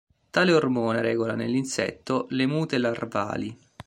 Tale 0.31 0.51
ormone 0.51 0.99
regola, 1.03 1.35
nell'insetto, 1.35 2.25
le 2.31 2.47
mute 2.47 2.79
larvali. 2.79 3.55